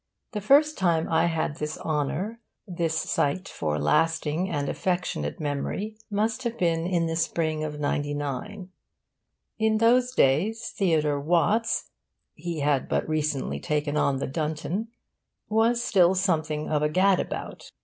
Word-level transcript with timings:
The 0.31 0.41
first 0.41 0.79
time 0.79 1.07
I 1.09 1.27
had 1.27 1.57
this 1.57 1.77
honour, 1.77 2.39
this 2.65 2.97
sight 2.97 3.47
for 3.47 3.77
lasting 3.77 4.49
and 4.49 4.67
affectionate 4.67 5.39
memory, 5.39 5.95
must 6.09 6.41
have 6.41 6.57
been 6.57 6.87
in 6.87 7.05
the 7.05 7.15
Spring 7.15 7.63
of 7.63 7.79
'99. 7.79 8.69
In 9.59 9.77
those 9.77 10.11
days 10.13 10.73
Theodore 10.75 11.19
Watts 11.21 11.91
(he 12.33 12.61
had 12.61 12.89
but 12.89 13.07
recently 13.07 13.59
taken 13.59 13.95
on 13.95 14.17
the 14.17 14.25
Dunton) 14.25 14.87
was 15.49 15.83
still 15.83 16.15
something 16.15 16.67
of 16.67 16.81
a 16.81 16.89
gad 16.89 17.19
about. 17.19 17.71